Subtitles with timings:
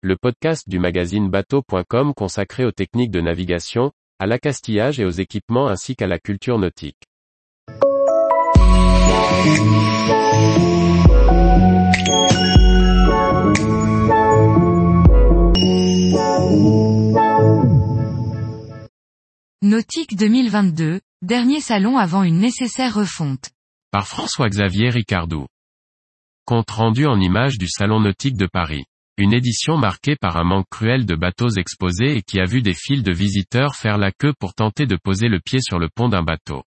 [0.00, 5.66] le podcast du magazine bateau.com consacré aux techniques de navigation, à l'accastillage et aux équipements
[5.66, 7.02] ainsi qu'à la culture nautique.
[19.62, 23.50] Nautique 2022, dernier salon avant une nécessaire refonte.
[23.90, 25.46] Par François-Xavier Ricardou.
[26.44, 28.84] Compte rendu en images du Salon nautique de Paris.
[29.20, 32.72] Une édition marquée par un manque cruel de bateaux exposés et qui a vu des
[32.72, 36.08] files de visiteurs faire la queue pour tenter de poser le pied sur le pont
[36.08, 36.62] d'un bateau.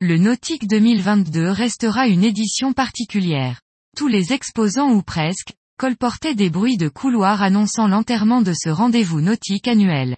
[0.00, 3.60] Le Nautique 2022 restera une édition particulière.
[3.96, 9.20] Tous les exposants ou presque, colportaient des bruits de couloir annonçant l'enterrement de ce rendez-vous
[9.20, 10.16] nautique annuel.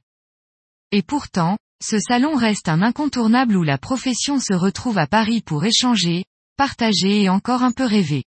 [0.91, 5.67] Et pourtant, ce salon reste un incontournable où la profession se retrouve à Paris pour
[5.67, 6.25] échanger,
[6.57, 8.25] partager et encore un peu rêver.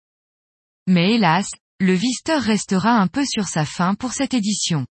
[0.88, 4.88] Mais hélas, le Visteur restera un peu sur sa fin pour cette édition.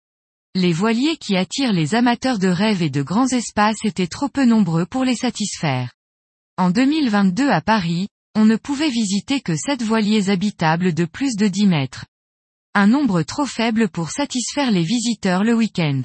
[0.54, 4.46] Les voiliers qui attirent les amateurs de rêve et de grands espaces étaient trop peu
[4.46, 5.92] nombreux pour les satisfaire.
[6.56, 11.48] En 2022 à Paris, on ne pouvait visiter que 7 voiliers habitables de plus de
[11.48, 12.06] 10 mètres.
[12.74, 16.02] Un nombre trop faible pour satisfaire les visiteurs le week-end.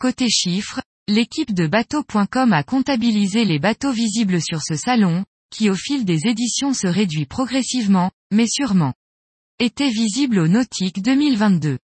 [0.00, 5.74] Côté chiffres, l'équipe de bateau.com a comptabilisé les bateaux visibles sur ce salon, qui au
[5.76, 8.94] fil des éditions se réduit progressivement, mais sûrement.
[9.60, 11.80] Était visible au Nautique 2022.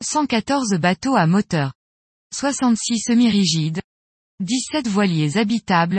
[0.00, 1.72] 114 bateaux à moteur.
[2.32, 3.80] 66 semi-rigides.
[4.38, 5.98] 17 voiliers habitables,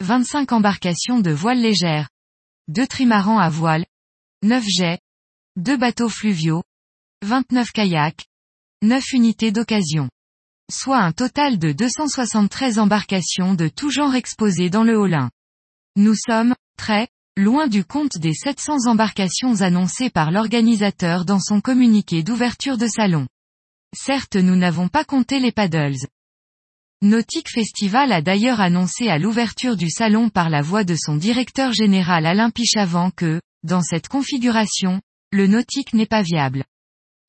[0.00, 2.10] 25 embarcations de voile légère,
[2.68, 3.86] 2 trimarans à voile,
[4.42, 5.00] 9 jets,
[5.56, 6.62] 2 bateaux fluviaux,
[7.22, 8.26] 29 kayaks,
[8.82, 10.10] 9 unités d'occasion.
[10.70, 15.30] Soit un total de 273 embarcations de tout genre exposées dans le Haut-Lin.
[15.96, 22.22] Nous sommes, très, loin du compte des 700 embarcations annoncées par l'organisateur dans son communiqué
[22.22, 23.26] d'ouverture de salon.
[23.96, 26.06] Certes nous n'avons pas compté les paddles.
[27.00, 31.72] Nautique Festival a d'ailleurs annoncé à l'ouverture du salon par la voix de son directeur
[31.72, 35.00] général Alain Pichavant que, dans cette configuration,
[35.32, 36.64] le nautique n'est pas viable.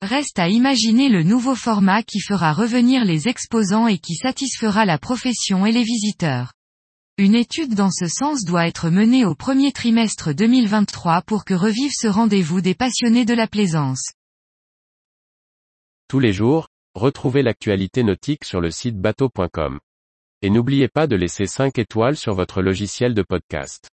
[0.02, 4.98] Reste à imaginer le nouveau format qui fera revenir les exposants et qui satisfera la
[4.98, 6.52] profession et les visiteurs.
[7.18, 11.92] Une étude dans ce sens doit être menée au premier trimestre 2023 pour que revive
[11.92, 14.12] ce rendez-vous des passionnés de la plaisance.
[16.08, 19.80] Tous les jours, Retrouvez l'actualité nautique sur le site bateau.com.
[20.42, 23.90] Et n'oubliez pas de laisser 5 étoiles sur votre logiciel de podcast.